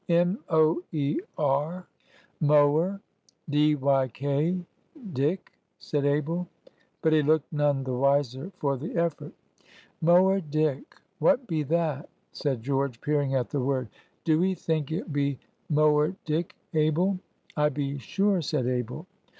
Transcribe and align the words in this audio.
"M 0.09 0.39
O 0.49 0.81
E 0.91 1.19
R, 1.37 1.85
mower; 2.39 2.99
D 3.47 3.75
Y 3.75 4.07
K, 4.07 4.59
dik," 5.13 5.51
said 5.77 6.05
Abel. 6.07 6.47
But 7.03 7.13
he 7.13 7.21
looked 7.21 7.53
none 7.53 7.83
the 7.83 7.93
wiser 7.93 8.51
for 8.57 8.77
the 8.77 8.95
effort. 8.95 9.31
"Mower 10.01 10.39
dik! 10.41 10.95
What 11.19 11.45
be 11.45 11.61
that?" 11.65 12.09
said 12.31 12.63
George, 12.63 12.99
peering 12.99 13.35
at 13.35 13.51
the 13.51 13.59
word. 13.61 13.89
"Do'ee 14.25 14.55
think 14.57 14.91
it 14.91 15.13
be 15.13 15.37
Mower 15.69 16.15
dik, 16.25 16.55
Abel?" 16.73 17.19
"I 17.55 17.69
be 17.69 17.99
sure," 17.99 18.41
said 18.41 18.65
Abel. 18.65 19.05